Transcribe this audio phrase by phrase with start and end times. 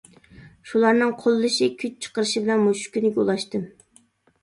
[0.71, 3.73] شۇلارنىڭ قوللىشى، كۈچ چىقىرىشى بىلەن مۇشۇ كۈنگە ئۇلاشتىم.